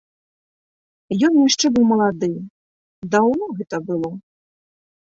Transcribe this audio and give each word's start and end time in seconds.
Ён 1.27 1.33
яшчэ 1.47 1.67
быў 1.75 1.85
малады, 1.91 2.31
даўно 3.13 3.45
гэта 3.61 3.75
было. 3.93 4.11